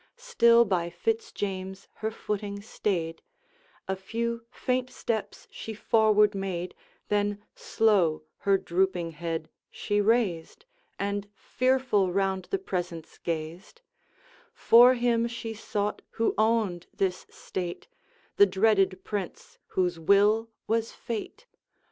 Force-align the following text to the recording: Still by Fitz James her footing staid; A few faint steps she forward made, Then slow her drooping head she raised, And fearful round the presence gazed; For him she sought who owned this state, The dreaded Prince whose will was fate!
Still 0.17 0.65
by 0.65 0.89
Fitz 0.89 1.31
James 1.31 1.87
her 1.97 2.09
footing 2.09 2.59
staid; 2.63 3.21
A 3.87 3.95
few 3.95 4.43
faint 4.49 4.89
steps 4.89 5.47
she 5.51 5.75
forward 5.75 6.33
made, 6.33 6.73
Then 7.09 7.43
slow 7.53 8.23
her 8.37 8.57
drooping 8.57 9.11
head 9.11 9.47
she 9.69 10.01
raised, 10.01 10.65
And 10.97 11.27
fearful 11.35 12.11
round 12.11 12.45
the 12.45 12.57
presence 12.57 13.19
gazed; 13.19 13.83
For 14.55 14.95
him 14.95 15.27
she 15.27 15.53
sought 15.53 16.01
who 16.13 16.33
owned 16.35 16.87
this 16.91 17.27
state, 17.29 17.87
The 18.37 18.47
dreaded 18.47 19.03
Prince 19.03 19.59
whose 19.67 19.99
will 19.99 20.49
was 20.65 20.91
fate! 20.91 21.45